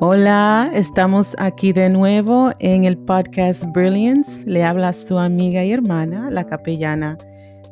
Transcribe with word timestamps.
Hola, 0.00 0.70
estamos 0.74 1.34
aquí 1.38 1.72
de 1.72 1.88
nuevo 1.88 2.52
en 2.60 2.84
el 2.84 2.96
podcast 2.96 3.64
Brilliance. 3.74 4.44
Le 4.46 4.62
habla 4.62 4.92
su 4.92 5.18
amiga 5.18 5.64
y 5.64 5.72
hermana, 5.72 6.30
la 6.30 6.46
capellana 6.46 7.18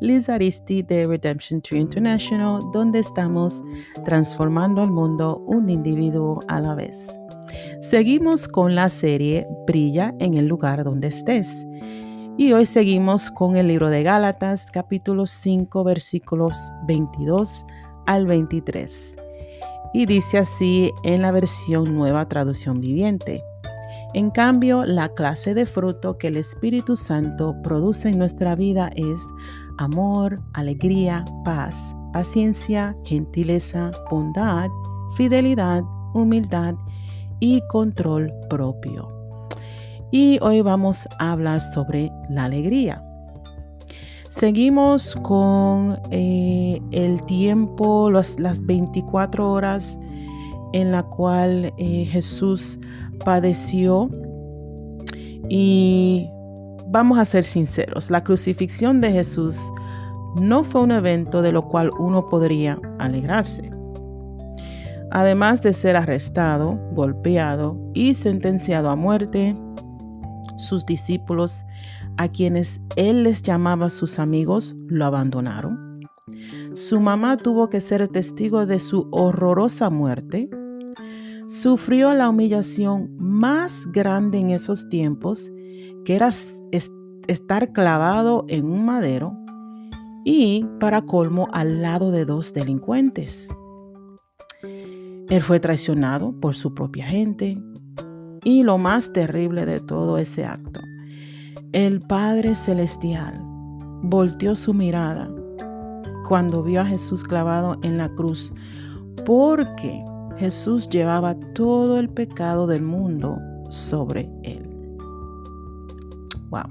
Liz 0.00 0.28
Aristi 0.28 0.82
de 0.82 1.06
Redemption 1.06 1.62
Tree 1.62 1.78
International, 1.78 2.62
donde 2.72 2.98
estamos 2.98 3.62
transformando 4.04 4.82
al 4.82 4.90
mundo 4.90 5.40
un 5.46 5.70
individuo 5.70 6.40
a 6.48 6.58
la 6.58 6.74
vez. 6.74 6.98
Seguimos 7.80 8.48
con 8.48 8.74
la 8.74 8.88
serie 8.88 9.46
Brilla 9.64 10.12
en 10.18 10.34
el 10.34 10.48
lugar 10.48 10.82
donde 10.82 11.06
estés. 11.06 11.64
Y 12.36 12.52
hoy 12.52 12.66
seguimos 12.66 13.30
con 13.30 13.56
el 13.56 13.68
libro 13.68 13.88
de 13.88 14.02
Gálatas, 14.02 14.72
capítulo 14.72 15.26
5, 15.26 15.84
versículos 15.84 16.58
22 16.88 17.64
al 18.04 18.26
23 18.26 19.16
y 19.92 20.06
dice 20.06 20.38
así 20.38 20.92
en 21.04 21.22
la 21.22 21.30
versión 21.30 21.94
nueva 21.94 22.28
traducción 22.28 22.80
viviente. 22.80 23.42
En 24.14 24.30
cambio, 24.30 24.84
la 24.84 25.10
clase 25.10 25.52
de 25.54 25.66
fruto 25.66 26.16
que 26.16 26.28
el 26.28 26.36
Espíritu 26.36 26.96
Santo 26.96 27.54
produce 27.62 28.08
en 28.08 28.18
nuestra 28.18 28.54
vida 28.54 28.90
es 28.96 29.20
amor, 29.78 30.40
alegría, 30.54 31.24
paz, 31.44 31.76
paciencia, 32.12 32.96
gentileza, 33.04 33.90
bondad, 34.10 34.68
fidelidad, 35.16 35.82
humildad 36.14 36.74
y 37.40 37.60
control 37.68 38.32
propio. 38.48 39.08
Y 40.10 40.38
hoy 40.40 40.62
vamos 40.62 41.06
a 41.18 41.32
hablar 41.32 41.60
sobre 41.60 42.10
la 42.30 42.44
alegría. 42.44 43.05
Seguimos 44.36 45.16
con 45.22 45.98
eh, 46.10 46.78
el 46.90 47.22
tiempo, 47.22 48.10
las 48.10 48.66
24 48.66 49.50
horas 49.50 49.98
en 50.74 50.92
la 50.92 51.04
cual 51.04 51.72
eh, 51.78 52.04
Jesús 52.04 52.78
padeció. 53.24 54.10
Y 55.48 56.28
vamos 56.86 57.18
a 57.18 57.24
ser 57.24 57.46
sinceros, 57.46 58.10
la 58.10 58.22
crucifixión 58.22 59.00
de 59.00 59.10
Jesús 59.10 59.58
no 60.38 60.64
fue 60.64 60.82
un 60.82 60.90
evento 60.90 61.40
de 61.40 61.52
lo 61.52 61.66
cual 61.66 61.90
uno 61.98 62.28
podría 62.28 62.78
alegrarse. 62.98 63.70
Además 65.12 65.62
de 65.62 65.72
ser 65.72 65.96
arrestado, 65.96 66.78
golpeado 66.92 67.78
y 67.94 68.12
sentenciado 68.12 68.90
a 68.90 68.96
muerte, 68.96 69.56
sus 70.58 70.84
discípulos 70.84 71.64
a 72.16 72.28
quienes 72.28 72.80
él 72.96 73.22
les 73.22 73.42
llamaba 73.42 73.90
sus 73.90 74.18
amigos 74.18 74.74
lo 74.88 75.04
abandonaron. 75.04 76.00
Su 76.74 77.00
mamá 77.00 77.36
tuvo 77.36 77.68
que 77.68 77.80
ser 77.80 78.06
testigo 78.08 78.66
de 78.66 78.80
su 78.80 79.08
horrorosa 79.10 79.90
muerte. 79.90 80.50
Sufrió 81.48 82.12
la 82.14 82.28
humillación 82.28 83.16
más 83.18 83.86
grande 83.92 84.38
en 84.38 84.50
esos 84.50 84.88
tiempos, 84.88 85.50
que 86.04 86.16
era 86.16 86.30
estar 87.28 87.72
clavado 87.72 88.44
en 88.48 88.66
un 88.66 88.84
madero 88.84 89.36
y, 90.24 90.66
para 90.80 91.02
colmo, 91.02 91.48
al 91.52 91.82
lado 91.82 92.10
de 92.10 92.24
dos 92.24 92.52
delincuentes. 92.52 93.48
Él 95.28 95.42
fue 95.42 95.60
traicionado 95.60 96.38
por 96.40 96.54
su 96.54 96.74
propia 96.74 97.06
gente 97.06 97.58
y 98.44 98.62
lo 98.62 98.78
más 98.78 99.12
terrible 99.12 99.66
de 99.66 99.80
todo 99.80 100.18
ese 100.18 100.44
acto 100.44 100.80
el 101.72 102.00
Padre 102.00 102.54
Celestial 102.54 103.40
volteó 104.02 104.56
su 104.56 104.72
mirada 104.72 105.30
cuando 106.26 106.62
vio 106.62 106.80
a 106.80 106.86
Jesús 106.86 107.22
clavado 107.22 107.76
en 107.82 107.98
la 107.98 108.08
cruz, 108.10 108.52
porque 109.24 110.04
Jesús 110.38 110.88
llevaba 110.88 111.34
todo 111.54 111.98
el 111.98 112.08
pecado 112.08 112.66
del 112.66 112.82
mundo 112.82 113.38
sobre 113.70 114.28
él. 114.42 114.68
Wow, 116.50 116.64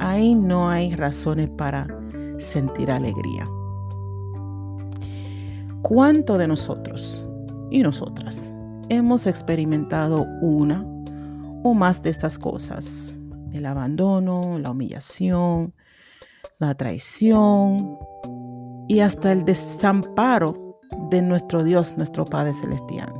ahí 0.00 0.34
no 0.34 0.68
hay 0.68 0.94
razones 0.94 1.50
para 1.50 1.86
sentir 2.38 2.90
alegría. 2.90 3.48
¿Cuánto 5.82 6.38
de 6.38 6.46
nosotros 6.46 7.28
y 7.70 7.82
nosotras 7.82 8.54
hemos 8.88 9.26
experimentado 9.26 10.26
una 10.40 10.84
o 11.62 11.74
más 11.74 12.02
de 12.02 12.10
estas 12.10 12.38
cosas? 12.38 13.19
El 13.52 13.66
abandono, 13.66 14.58
la 14.58 14.70
humillación, 14.70 15.74
la 16.58 16.74
traición 16.74 17.98
y 18.88 19.00
hasta 19.00 19.32
el 19.32 19.44
desamparo 19.44 20.78
de 21.10 21.22
nuestro 21.22 21.64
Dios, 21.64 21.96
nuestro 21.96 22.24
Padre 22.24 22.52
Celestial. 22.54 23.12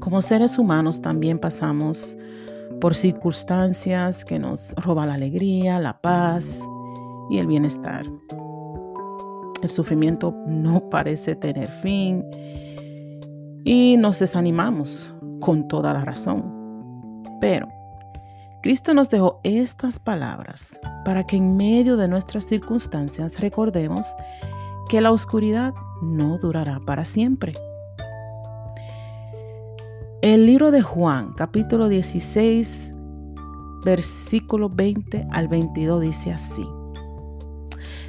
Como 0.00 0.22
seres 0.22 0.58
humanos 0.58 1.00
también 1.00 1.38
pasamos 1.38 2.16
por 2.80 2.94
circunstancias 2.94 4.24
que 4.24 4.38
nos 4.38 4.74
roban 4.74 5.08
la 5.08 5.14
alegría, 5.14 5.78
la 5.78 6.00
paz 6.00 6.60
y 7.30 7.38
el 7.38 7.46
bienestar. 7.46 8.04
El 9.62 9.70
sufrimiento 9.70 10.34
no 10.46 10.88
parece 10.90 11.34
tener 11.36 11.70
fin 11.70 12.24
y 13.64 13.96
nos 13.96 14.18
desanimamos 14.18 15.12
con 15.40 15.66
toda 15.68 15.94
la 15.94 16.04
razón. 16.04 17.22
Pero 17.40 17.68
Cristo 18.64 18.94
nos 18.94 19.10
dejó 19.10 19.40
estas 19.42 19.98
palabras 19.98 20.80
para 21.04 21.26
que 21.26 21.36
en 21.36 21.54
medio 21.54 21.98
de 21.98 22.08
nuestras 22.08 22.46
circunstancias 22.46 23.38
recordemos 23.38 24.14
que 24.88 25.02
la 25.02 25.12
oscuridad 25.12 25.74
no 26.00 26.38
durará 26.38 26.80
para 26.80 27.04
siempre. 27.04 27.52
El 30.22 30.46
libro 30.46 30.70
de 30.70 30.80
Juan, 30.80 31.34
capítulo 31.34 31.90
16, 31.90 32.94
versículo 33.84 34.70
20 34.70 35.26
al 35.30 35.46
22 35.46 36.00
dice 36.00 36.32
así. 36.32 36.66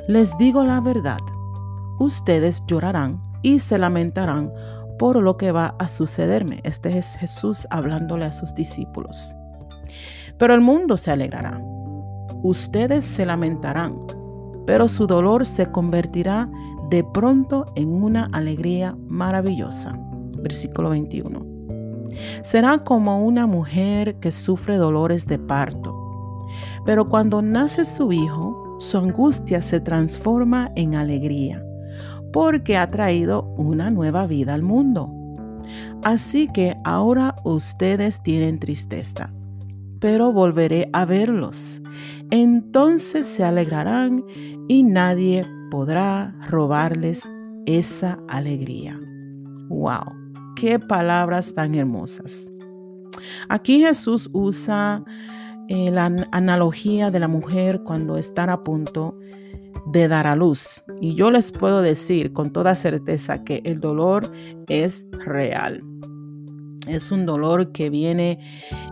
Les 0.07 0.37
digo 0.37 0.63
la 0.63 0.79
verdad, 0.79 1.19
ustedes 1.99 2.63
llorarán 2.65 3.17
y 3.41 3.59
se 3.59 3.77
lamentarán 3.77 4.53
por 4.99 5.17
lo 5.17 5.35
que 5.35 5.51
va 5.51 5.75
a 5.79 5.89
sucederme. 5.89 6.61
Este 6.63 6.97
es 6.97 7.17
Jesús 7.17 7.67
hablándole 7.71 8.23
a 8.23 8.31
sus 8.31 8.55
discípulos 8.55 9.35
pero 10.37 10.53
el 10.53 10.61
mundo 10.61 10.97
se 10.97 11.11
alegrará. 11.11 11.61
Ustedes 12.43 13.05
se 13.05 13.25
lamentarán, 13.25 13.99
pero 14.65 14.87
su 14.87 15.07
dolor 15.07 15.47
se 15.47 15.71
convertirá 15.71 16.49
de 16.89 17.03
pronto 17.03 17.65
en 17.75 17.91
una 17.91 18.29
alegría 18.33 18.95
maravillosa. 19.07 19.97
Versículo 20.41 20.91
21. 20.91 21.45
Será 22.43 22.77
como 22.79 23.25
una 23.25 23.47
mujer 23.47 24.15
que 24.19 24.31
sufre 24.31 24.77
dolores 24.77 25.25
de 25.25 25.39
parto, 25.39 25.95
pero 26.85 27.09
cuando 27.09 27.41
nace 27.41 27.83
su 27.85 28.11
hijo, 28.11 28.77
su 28.79 28.97
angustia 28.97 29.61
se 29.61 29.79
transforma 29.79 30.71
en 30.75 30.95
alegría, 30.95 31.63
porque 32.31 32.77
ha 32.77 32.89
traído 32.91 33.43
una 33.57 33.89
nueva 33.89 34.27
vida 34.27 34.53
al 34.53 34.61
mundo. 34.61 35.11
Así 36.03 36.47
que 36.47 36.77
ahora 36.83 37.35
ustedes 37.43 38.21
tienen 38.21 38.59
tristeza, 38.59 39.33
pero 40.05 40.31
volveré 40.31 40.87
a 40.93 41.03
verlos. 41.03 41.81
Entonces 42.29 43.25
se 43.25 43.43
alegrarán 43.43 44.23
y 44.67 44.83
nadie 44.83 45.43
podrá 45.71 46.31
robarles 46.47 47.27
esa 47.65 48.19
alegría. 48.27 49.01
¡Wow! 49.67 50.03
¡Qué 50.57 50.77
palabras 50.77 51.55
tan 51.55 51.73
hermosas! 51.73 52.51
Aquí 53.49 53.79
Jesús 53.79 54.29
usa 54.31 55.03
eh, 55.69 55.89
la 55.89 56.05
analogía 56.31 57.09
de 57.09 57.19
la 57.19 57.27
mujer 57.27 57.81
cuando 57.81 58.19
están 58.19 58.51
a 58.51 58.63
punto 58.63 59.17
de 59.87 60.07
dar 60.07 60.27
a 60.27 60.35
luz. 60.35 60.83
Y 61.01 61.15
yo 61.15 61.31
les 61.31 61.51
puedo 61.51 61.81
decir 61.81 62.31
con 62.31 62.53
toda 62.53 62.75
certeza 62.75 63.43
que 63.43 63.63
el 63.65 63.79
dolor 63.79 64.31
es 64.67 65.03
real. 65.25 65.81
Es 66.87 67.11
un 67.11 67.25
dolor 67.25 67.71
que 67.71 67.89
viene 67.89 68.39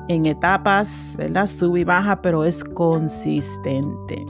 en 0.07 0.25
etapas, 0.25 1.15
¿verdad? 1.17 1.47
Sube 1.47 1.81
y 1.81 1.83
baja, 1.83 2.21
pero 2.21 2.43
es 2.43 2.63
consistente. 2.63 4.25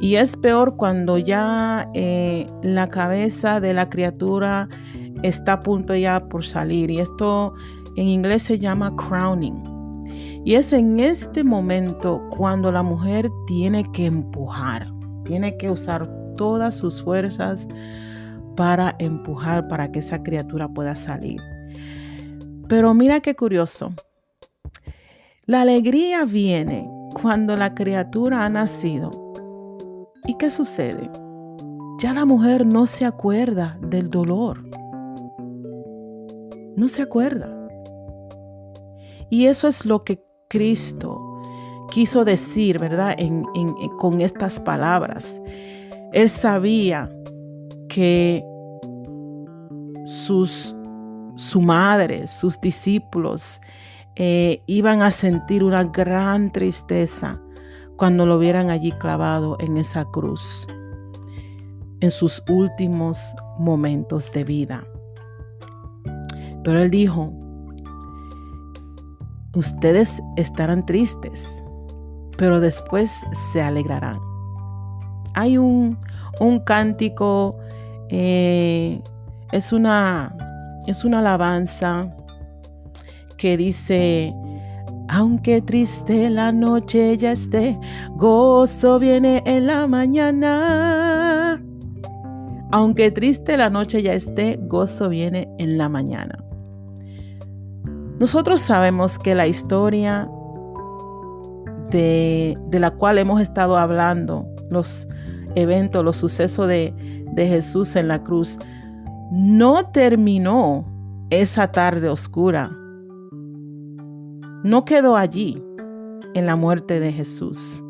Y 0.00 0.16
es 0.16 0.36
peor 0.36 0.76
cuando 0.76 1.18
ya 1.18 1.88
eh, 1.94 2.50
la 2.62 2.88
cabeza 2.88 3.60
de 3.60 3.72
la 3.72 3.88
criatura 3.88 4.68
está 5.22 5.54
a 5.54 5.62
punto 5.62 5.94
ya 5.94 6.28
por 6.28 6.44
salir. 6.44 6.90
Y 6.90 7.00
esto 7.00 7.54
en 7.96 8.06
inglés 8.06 8.42
se 8.42 8.58
llama 8.58 8.94
crowning. 8.96 9.76
Y 10.44 10.54
es 10.54 10.72
en 10.72 11.00
este 11.00 11.42
momento 11.42 12.22
cuando 12.30 12.70
la 12.70 12.82
mujer 12.82 13.28
tiene 13.46 13.90
que 13.92 14.06
empujar, 14.06 14.86
tiene 15.24 15.56
que 15.56 15.70
usar 15.70 16.08
todas 16.36 16.76
sus 16.76 17.02
fuerzas 17.02 17.68
para 18.54 18.94
empujar 18.98 19.66
para 19.68 19.90
que 19.90 19.98
esa 19.98 20.22
criatura 20.22 20.68
pueda 20.68 20.94
salir. 20.94 21.40
Pero 22.68 22.94
mira 22.94 23.20
qué 23.20 23.34
curioso. 23.34 23.92
La 25.44 25.60
alegría 25.60 26.24
viene 26.24 26.88
cuando 27.20 27.56
la 27.56 27.74
criatura 27.74 28.44
ha 28.44 28.48
nacido. 28.48 29.32
¿Y 30.26 30.36
qué 30.38 30.50
sucede? 30.50 31.10
Ya 32.00 32.12
la 32.12 32.24
mujer 32.24 32.66
no 32.66 32.86
se 32.86 33.04
acuerda 33.04 33.78
del 33.80 34.10
dolor. 34.10 34.62
no 36.76 36.88
se 36.88 37.00
acuerda. 37.02 37.50
Y 39.30 39.46
eso 39.46 39.66
es 39.66 39.86
lo 39.86 40.04
que 40.04 40.22
Cristo 40.48 41.22
quiso 41.90 42.24
decir, 42.24 42.78
¿verdad? 42.78 43.16
con 43.98 44.20
estas 44.20 44.60
palabras. 44.60 45.40
Él 46.12 46.28
sabía 46.28 47.10
que 47.88 48.44
sus, 50.04 50.75
su 51.36 51.60
madre, 51.60 52.26
sus 52.28 52.60
discípulos, 52.60 53.60
eh, 54.16 54.62
iban 54.66 55.02
a 55.02 55.12
sentir 55.12 55.62
una 55.62 55.84
gran 55.84 56.50
tristeza 56.50 57.40
cuando 57.96 58.26
lo 58.26 58.38
vieran 58.38 58.70
allí 58.70 58.92
clavado 58.92 59.56
en 59.60 59.76
esa 59.76 60.04
cruz, 60.06 60.66
en 62.00 62.10
sus 62.10 62.42
últimos 62.48 63.34
momentos 63.58 64.30
de 64.32 64.44
vida. 64.44 64.84
Pero 66.64 66.80
él 66.80 66.90
dijo, 66.90 67.32
ustedes 69.54 70.22
estarán 70.36 70.84
tristes, 70.84 71.62
pero 72.36 72.60
después 72.60 73.10
se 73.52 73.62
alegrarán. 73.62 74.18
Hay 75.34 75.58
un, 75.58 75.98
un 76.40 76.60
cántico, 76.60 77.56
eh, 78.08 79.02
es, 79.52 79.72
una, 79.72 80.34
es 80.86 81.04
una 81.04 81.18
alabanza 81.18 82.14
que 83.36 83.56
dice, 83.56 84.34
aunque 85.08 85.62
triste 85.62 86.30
la 86.30 86.52
noche 86.52 87.16
ya 87.16 87.32
esté, 87.32 87.78
gozo 88.16 88.98
viene 88.98 89.42
en 89.46 89.66
la 89.66 89.86
mañana. 89.86 91.62
Aunque 92.72 93.10
triste 93.10 93.56
la 93.56 93.70
noche 93.70 94.02
ya 94.02 94.14
esté, 94.14 94.58
gozo 94.62 95.08
viene 95.08 95.48
en 95.58 95.78
la 95.78 95.88
mañana. 95.88 96.42
Nosotros 98.18 98.62
sabemos 98.62 99.18
que 99.18 99.34
la 99.34 99.46
historia 99.46 100.28
de, 101.90 102.58
la 102.72 102.90
cual 102.90 103.18
hemos 103.18 103.40
estado 103.40 103.76
hablando, 103.76 104.46
los 104.70 105.08
eventos, 105.54 106.04
los 106.04 106.16
sucesos 106.16 106.66
de, 106.66 106.92
de 107.32 107.46
Jesús 107.46 107.94
en 107.96 108.08
la 108.08 108.22
cruz, 108.22 108.58
no 109.30 109.86
terminó 109.90 110.84
esa 111.30 111.72
tarde 111.72 112.08
oscura. 112.08 112.70
No 114.62 114.84
quedó 114.84 115.16
allí 115.16 115.62
en 116.34 116.46
la 116.46 116.56
muerte 116.56 117.00
de 117.00 117.12
Jesús. 117.12 117.82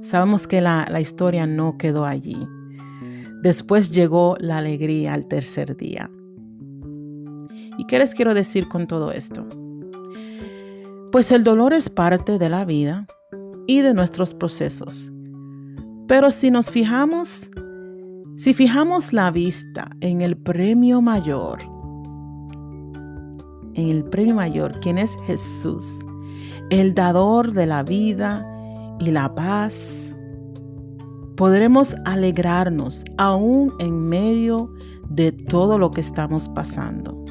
Sabemos 0.00 0.46
que 0.46 0.60
la, 0.60 0.86
la 0.90 1.00
historia 1.00 1.46
no 1.46 1.78
quedó 1.78 2.04
allí. 2.04 2.38
Después 3.42 3.90
llegó 3.90 4.36
la 4.38 4.58
alegría 4.58 5.14
al 5.14 5.26
tercer 5.26 5.76
día. 5.76 6.10
¿Y 7.78 7.84
qué 7.86 7.98
les 7.98 8.14
quiero 8.14 8.34
decir 8.34 8.68
con 8.68 8.86
todo 8.86 9.12
esto? 9.12 9.44
Pues 11.10 11.32
el 11.32 11.44
dolor 11.44 11.72
es 11.72 11.88
parte 11.88 12.38
de 12.38 12.48
la 12.48 12.64
vida 12.64 13.06
y 13.66 13.80
de 13.80 13.94
nuestros 13.94 14.34
procesos. 14.34 15.10
Pero 16.08 16.30
si 16.30 16.50
nos 16.50 16.70
fijamos, 16.70 17.50
si 18.42 18.54
fijamos 18.54 19.12
la 19.12 19.30
vista 19.30 19.88
en 20.00 20.20
el 20.20 20.36
premio 20.36 21.00
mayor, 21.00 21.60
en 23.74 23.88
el 23.88 24.02
premio 24.02 24.34
mayor, 24.34 24.80
quien 24.80 24.98
es 24.98 25.16
Jesús, 25.26 25.86
el 26.70 26.92
dador 26.92 27.52
de 27.52 27.66
la 27.66 27.84
vida 27.84 28.44
y 28.98 29.12
la 29.12 29.32
paz, 29.32 30.12
podremos 31.36 31.94
alegrarnos 32.04 33.04
aún 33.16 33.72
en 33.78 34.08
medio 34.08 34.74
de 35.08 35.30
todo 35.30 35.78
lo 35.78 35.92
que 35.92 36.00
estamos 36.00 36.48
pasando. 36.48 37.24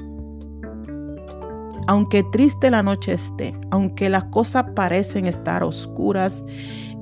Aunque 1.87 2.23
triste 2.31 2.71
la 2.71 2.83
noche 2.83 3.11
esté, 3.11 3.53
aunque 3.71 4.09
las 4.09 4.23
cosas 4.25 4.63
parecen 4.77 5.25
estar 5.25 5.61
oscuras 5.61 6.45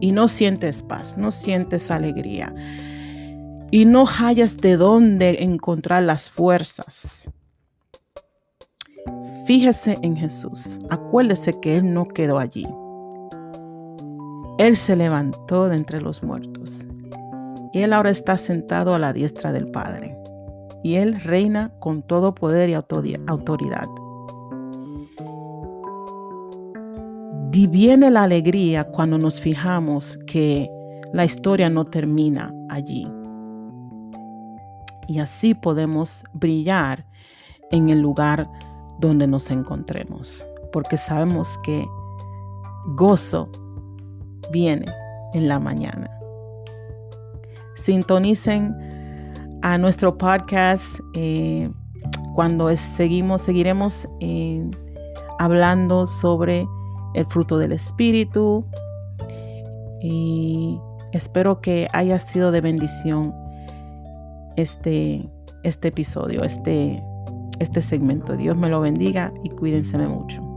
y 0.02 0.14
no 0.14 0.28
sientes 0.28 0.82
paz, 0.82 1.16
no 1.16 1.30
sientes 1.30 1.92
alegría 1.92 2.56
y 3.72 3.86
no 3.86 4.06
hallas 4.06 4.58
de 4.58 4.78
dónde 4.78 5.44
encontrar 5.44 6.04
las 6.04 6.30
fuerzas. 6.30 7.30
Fíjese 9.46 9.98
en 10.02 10.16
Jesús. 10.16 10.80
Acuérdese 10.90 11.60
que 11.60 11.78
Él 11.78 11.94
no 11.94 12.08
quedó 12.08 12.40
allí. 12.40 12.68
Él 14.58 14.76
se 14.76 14.96
levantó 14.96 15.70
de 15.70 15.78
entre 15.78 16.02
los 16.02 16.24
muertos. 16.24 16.86
Y 17.74 17.82
Él 17.82 17.94
ahora 17.94 18.10
está 18.10 18.38
sentado 18.38 18.94
a 18.94 19.00
la 19.00 19.14
diestra 19.14 19.52
del 19.52 19.72
Padre. 19.72 20.16
Y 20.84 20.96
Él 20.96 21.20
reina 21.22 21.72
con 21.80 22.04
todo 22.04 22.36
poder 22.36 22.70
y 22.70 22.74
autoridad. 22.74 23.88
viene 27.68 28.10
la 28.10 28.24
alegría 28.24 28.86
cuando 28.86 29.18
nos 29.18 29.42
fijamos 29.42 30.18
que 30.26 30.70
la 31.14 31.26
historia 31.26 31.70
no 31.70 31.86
termina 31.86 32.54
allí. 32.70 33.08
Y 35.10 35.18
así 35.18 35.56
podemos 35.56 36.24
brillar 36.34 37.04
en 37.72 37.90
el 37.90 38.00
lugar 38.00 38.48
donde 39.00 39.26
nos 39.26 39.50
encontremos, 39.50 40.46
porque 40.72 40.98
sabemos 40.98 41.58
que 41.64 41.84
gozo 42.96 43.50
viene 44.52 44.86
en 45.34 45.48
la 45.48 45.60
mañana. 45.60 46.08
Sintonicen 47.76 48.76
a 49.64 49.80
nuestro 49.80 50.16
podcast 50.16 51.00
eh, 51.16 51.72
cuando 52.36 52.70
seguimos, 52.78 53.42
seguiremos 53.42 54.08
eh, 54.20 54.70
hablando 55.40 56.06
sobre 56.06 56.68
el 57.16 57.26
fruto 57.26 57.58
del 57.58 57.72
Espíritu. 57.72 58.64
Y 60.04 60.80
espero 61.14 61.62
que 61.62 61.88
haya 61.94 62.20
sido 62.20 62.52
de 62.52 62.62
bendición 62.62 63.49
este, 64.56 65.30
este 65.64 65.90
episodio, 65.90 66.44
este, 66.44 67.04
este 67.60 67.82
segmento. 67.82 68.36
Dios 68.36 68.58
me 68.58 68.70
lo 68.70 68.82
bendiga 68.82 69.34
y 69.44 69.50
cuídense 69.50 69.98
mucho. 69.98 70.50